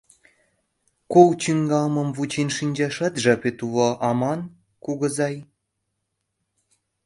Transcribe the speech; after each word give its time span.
—Кол 1.13 1.29
чӱҥгалмым 1.41 2.09
вучен 2.17 2.49
шинчашат 2.57 3.13
жапет 3.23 3.57
уло 3.65 3.89
аман, 4.09 4.39
кугызай? 4.83 5.35